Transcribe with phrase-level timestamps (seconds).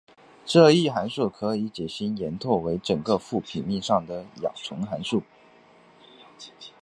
[0.47, 5.21] 这一函数可以解析延拓为整个复平面上的亚纯函数。